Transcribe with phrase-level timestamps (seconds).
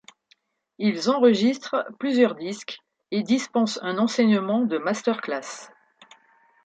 [0.79, 2.79] Ils enregistrent plusieurs disques
[3.11, 5.69] et dispensent un enseignement de master classes.